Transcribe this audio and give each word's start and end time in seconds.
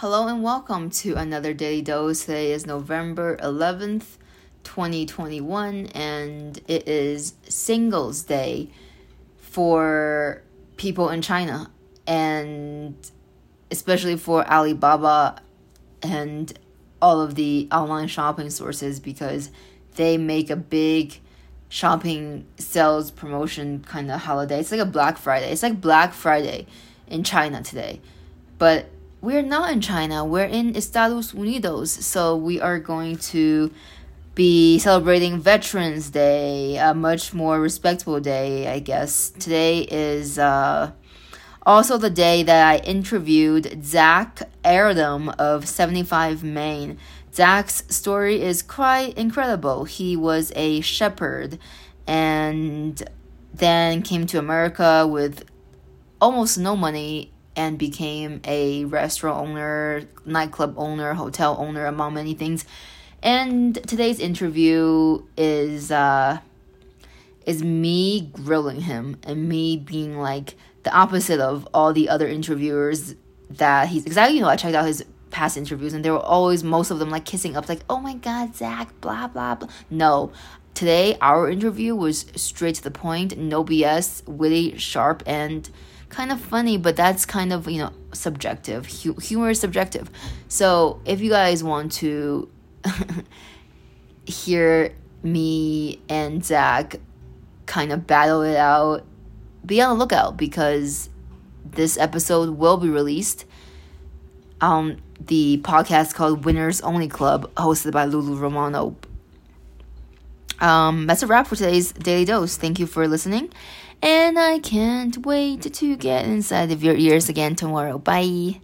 Hello 0.00 0.28
and 0.28 0.42
welcome 0.42 0.88
to 0.88 1.12
another 1.16 1.52
Daily 1.52 1.82
Dose. 1.82 2.20
Today 2.20 2.52
is 2.52 2.64
November 2.64 3.36
11th, 3.36 4.16
2021, 4.64 5.88
and 5.88 6.58
it 6.66 6.88
is 6.88 7.34
Singles 7.46 8.22
Day 8.22 8.70
for 9.36 10.40
people 10.78 11.10
in 11.10 11.20
China, 11.20 11.70
and 12.06 12.96
especially 13.70 14.16
for 14.16 14.50
Alibaba 14.50 15.42
and 16.02 16.58
all 17.02 17.20
of 17.20 17.34
the 17.34 17.68
online 17.70 18.08
shopping 18.08 18.48
sources 18.48 19.00
because 19.00 19.50
they 19.96 20.16
make 20.16 20.48
a 20.48 20.56
big 20.56 21.20
shopping 21.68 22.46
sales 22.56 23.10
promotion 23.10 23.84
kind 23.86 24.10
of 24.10 24.20
holiday. 24.20 24.60
It's 24.60 24.72
like 24.72 24.80
a 24.80 24.86
Black 24.86 25.18
Friday. 25.18 25.52
It's 25.52 25.62
like 25.62 25.78
Black 25.78 26.14
Friday 26.14 26.66
in 27.06 27.22
China 27.22 27.62
today. 27.62 28.00
But 28.56 28.86
we're 29.20 29.42
not 29.42 29.70
in 29.70 29.80
China, 29.80 30.24
we're 30.24 30.44
in 30.44 30.74
Estados 30.74 31.32
Unidos. 31.32 31.88
So 31.88 32.36
we 32.36 32.60
are 32.60 32.78
going 32.78 33.16
to 33.16 33.70
be 34.34 34.78
celebrating 34.78 35.38
Veterans 35.38 36.10
Day, 36.10 36.78
a 36.78 36.94
much 36.94 37.34
more 37.34 37.60
respectable 37.60 38.20
day, 38.20 38.68
I 38.68 38.78
guess. 38.78 39.30
Today 39.30 39.80
is 39.80 40.38
uh, 40.38 40.92
also 41.66 41.98
the 41.98 42.08
day 42.10 42.42
that 42.42 42.66
I 42.66 42.78
interviewed 42.78 43.84
Zach 43.84 44.42
Erdem 44.64 45.34
of 45.38 45.68
75 45.68 46.42
Main. 46.42 46.96
Zach's 47.34 47.84
story 47.88 48.40
is 48.40 48.62
quite 48.62 49.16
incredible. 49.18 49.84
He 49.84 50.16
was 50.16 50.52
a 50.56 50.80
shepherd 50.80 51.58
and 52.06 53.02
then 53.52 54.00
came 54.00 54.26
to 54.26 54.38
America 54.38 55.06
with 55.06 55.44
almost 56.20 56.56
no 56.58 56.74
money 56.74 57.32
and 57.56 57.78
became 57.78 58.40
a 58.44 58.84
restaurant 58.84 59.48
owner, 59.48 60.02
nightclub 60.24 60.74
owner, 60.76 61.14
hotel 61.14 61.56
owner, 61.58 61.86
among 61.86 62.14
many 62.14 62.34
things. 62.34 62.64
And 63.22 63.74
today's 63.86 64.18
interview 64.18 65.22
is 65.36 65.90
uh, 65.90 66.38
is 67.46 67.62
me 67.62 68.30
grilling 68.32 68.82
him 68.82 69.18
and 69.24 69.48
me 69.48 69.76
being 69.76 70.18
like 70.18 70.54
the 70.82 70.94
opposite 70.94 71.40
of 71.40 71.68
all 71.74 71.92
the 71.92 72.08
other 72.08 72.26
interviewers 72.26 73.14
that 73.50 73.88
he's 73.88 74.06
exactly 74.06 74.36
you 74.36 74.42
know 74.42 74.48
I 74.48 74.56
checked 74.56 74.74
out 74.74 74.86
his 74.86 75.04
past 75.30 75.56
interviews 75.56 75.92
and 75.92 76.04
they 76.04 76.10
were 76.10 76.18
always 76.18 76.64
most 76.64 76.90
of 76.90 76.98
them 76.98 77.10
like 77.10 77.24
kissing 77.24 77.56
up 77.56 77.68
like 77.68 77.80
oh 77.90 77.98
my 77.98 78.14
god 78.14 78.54
Zach 78.56 78.88
blah 79.00 79.26
blah 79.26 79.54
blah 79.54 79.68
no 79.90 80.32
today 80.74 81.16
our 81.20 81.50
interview 81.50 81.94
was 81.94 82.26
straight 82.36 82.76
to 82.76 82.82
the 82.82 82.90
point 82.90 83.36
no 83.36 83.64
BS 83.64 84.26
witty 84.26 84.76
sharp 84.78 85.22
and 85.26 85.68
kind 86.10 86.30
of 86.30 86.40
funny, 86.40 86.76
but 86.76 86.96
that's 86.96 87.24
kind 87.24 87.52
of, 87.52 87.68
you 87.68 87.78
know, 87.78 87.92
subjective. 88.12 88.86
Humor 88.86 89.50
is 89.50 89.60
subjective. 89.60 90.10
So 90.48 91.00
if 91.04 91.20
you 91.20 91.30
guys 91.30 91.64
want 91.64 91.92
to 91.92 92.50
hear 94.26 94.94
me 95.22 96.00
and 96.08 96.44
Zach 96.44 96.96
kind 97.66 97.92
of 97.92 98.06
battle 98.06 98.42
it 98.42 98.56
out, 98.56 99.04
be 99.64 99.80
on 99.80 99.90
the 99.90 99.94
lookout 100.04 100.36
because 100.36 101.08
this 101.64 101.96
episode 101.96 102.50
will 102.50 102.76
be 102.76 102.88
released. 102.88 103.46
on 104.60 105.00
the 105.20 105.60
podcast 105.62 106.14
called 106.14 106.44
Winners 106.44 106.80
Only 106.80 107.08
Club, 107.08 107.52
hosted 107.54 107.92
by 107.92 108.04
Lulu 108.06 108.36
Romano. 108.36 108.96
Um, 110.60 111.06
that's 111.06 111.22
a 111.22 111.26
wrap 111.26 111.46
for 111.46 111.56
today's 111.56 111.92
Daily 111.92 112.24
Dose. 112.24 112.56
Thank 112.56 112.78
you 112.78 112.86
for 112.86 113.06
listening 113.08 113.50
and 114.02 114.38
I 114.38 114.58
can't 114.58 115.24
wait 115.24 115.62
to 115.62 115.96
get 115.96 116.24
inside 116.24 116.72
of 116.72 116.82
your 116.82 116.96
ears 116.96 117.28
again 117.28 117.54
tomorrow. 117.54 117.98
Bye. 117.98 118.60